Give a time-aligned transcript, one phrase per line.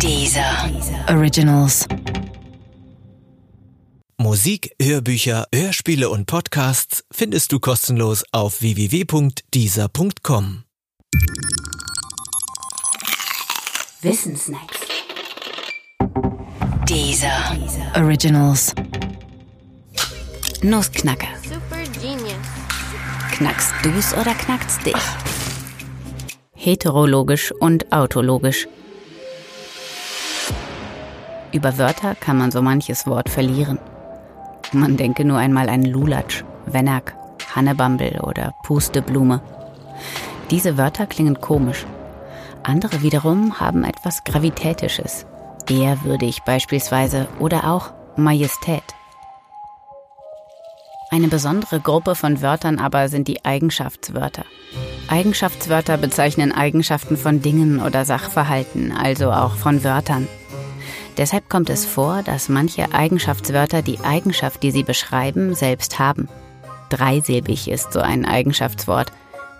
[0.00, 0.70] Dieser
[1.08, 1.86] Originals.
[4.18, 10.64] Musik, Hörbücher, Hörspiele und Podcasts findest du kostenlos auf www.dieser.com.
[14.02, 14.78] Wissensnacks.
[16.88, 17.56] Dieser
[17.96, 18.74] Originals.
[20.62, 21.28] Nussknacker.
[21.42, 22.32] Super genius.
[23.32, 24.94] Knackst du's oder knackst dich?
[26.54, 28.66] Heterologisch und autologisch.
[31.54, 33.78] Über Wörter kann man so manches Wort verlieren.
[34.72, 37.14] Man denke nur einmal an Lulatsch, Wennack,
[37.54, 39.40] Hannebambel oder Pusteblume.
[40.50, 41.86] Diese Wörter klingen komisch.
[42.64, 45.26] Andere wiederum haben etwas Gravitätisches.
[45.70, 48.82] Ehrwürdig beispielsweise oder auch Majestät.
[51.12, 54.44] Eine besondere Gruppe von Wörtern aber sind die Eigenschaftswörter.
[55.06, 60.26] Eigenschaftswörter bezeichnen Eigenschaften von Dingen oder Sachverhalten, also auch von Wörtern.
[61.16, 66.28] Deshalb kommt es vor, dass manche Eigenschaftswörter die Eigenschaft, die sie beschreiben, selbst haben.
[66.90, 69.12] Dreisilbig ist so ein Eigenschaftswort,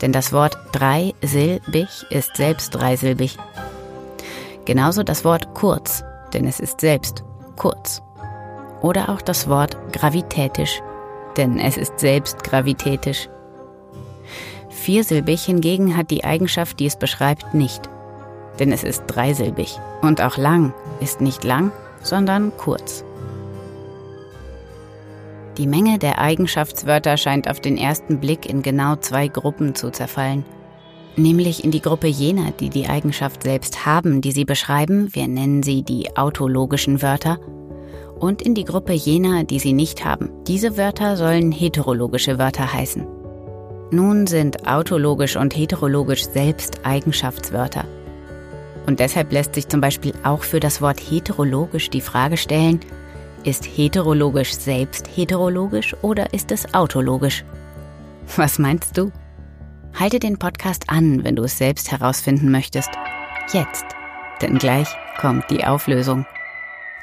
[0.00, 3.36] denn das Wort dreisilbig ist selbst dreisilbig.
[4.64, 7.24] Genauso das Wort kurz, denn es ist selbst
[7.56, 8.00] kurz.
[8.80, 10.80] Oder auch das Wort gravitätisch,
[11.36, 13.28] denn es ist selbst gravitätisch.
[14.68, 17.90] Viersilbig hingegen hat die Eigenschaft, die es beschreibt, nicht
[18.60, 19.78] denn es ist dreisilbig.
[20.02, 21.72] Und auch lang ist nicht lang,
[22.02, 23.04] sondern kurz.
[25.58, 30.44] Die Menge der Eigenschaftswörter scheint auf den ersten Blick in genau zwei Gruppen zu zerfallen.
[31.16, 35.62] Nämlich in die Gruppe jener, die die Eigenschaft selbst haben, die sie beschreiben, wir nennen
[35.62, 37.38] sie die autologischen Wörter,
[38.18, 40.30] und in die Gruppe jener, die sie nicht haben.
[40.46, 43.06] Diese Wörter sollen heterologische Wörter heißen.
[43.90, 47.84] Nun sind autologisch und heterologisch selbst Eigenschaftswörter.
[48.90, 52.80] Und deshalb lässt sich zum Beispiel auch für das Wort heterologisch die Frage stellen,
[53.44, 57.44] ist heterologisch selbst heterologisch oder ist es autologisch?
[58.34, 59.12] Was meinst du?
[59.94, 62.90] Halte den Podcast an, wenn du es selbst herausfinden möchtest.
[63.52, 63.84] Jetzt.
[64.42, 64.88] Denn gleich
[65.20, 66.26] kommt die Auflösung.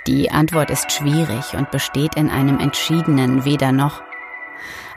[0.07, 4.01] Die Antwort ist schwierig und besteht in einem entschiedenen Weder noch.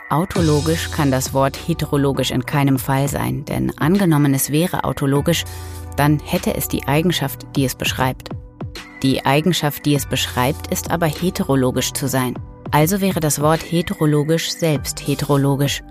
[0.09, 5.45] Autologisch kann das Wort heterologisch in keinem Fall sein, denn angenommen es wäre autologisch,
[5.97, 8.31] dann hätte es die Eigenschaft, die es beschreibt.
[9.03, 12.35] Die Eigenschaft, die es beschreibt, ist aber heterologisch zu sein.
[12.71, 15.83] Also wäre das Wort heterologisch selbst heterologisch.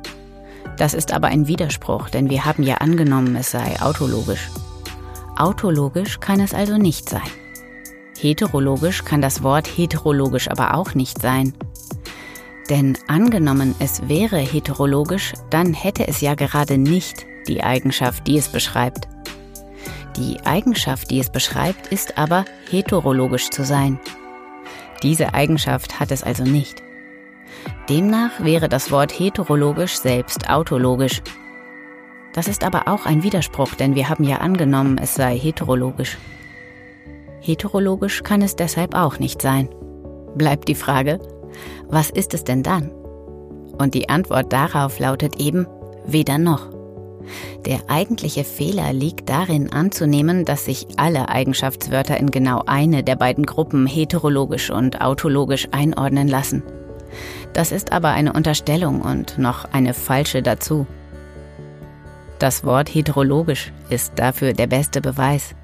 [0.77, 4.49] Das ist aber ein Widerspruch, denn wir haben ja angenommen, es sei autologisch.
[5.35, 7.21] Autologisch kann es also nicht sein.
[8.17, 11.53] Heterologisch kann das Wort heterologisch aber auch nicht sein.
[12.69, 18.49] Denn angenommen, es wäre heterologisch, dann hätte es ja gerade nicht die Eigenschaft, die es
[18.49, 19.07] beschreibt.
[20.19, 23.99] Die Eigenschaft, die es beschreibt, ist aber heterologisch zu sein.
[25.01, 26.83] Diese Eigenschaft hat es also nicht.
[27.87, 31.21] Demnach wäre das Wort heterologisch selbst autologisch.
[32.33, 36.17] Das ist aber auch ein Widerspruch, denn wir haben ja angenommen, es sei heterologisch.
[37.39, 39.69] Heterologisch kann es deshalb auch nicht sein.
[40.35, 41.19] Bleibt die Frage,
[41.87, 42.91] was ist es denn dann?
[43.79, 45.65] Und die Antwort darauf lautet eben
[46.05, 46.78] weder noch.
[47.65, 53.45] Der eigentliche Fehler liegt darin anzunehmen, dass sich alle Eigenschaftswörter in genau eine der beiden
[53.45, 56.63] Gruppen heterologisch und autologisch einordnen lassen.
[57.53, 60.85] Das ist aber eine Unterstellung und noch eine falsche dazu.
[62.39, 65.55] Das Wort heterologisch ist dafür der beste Beweis.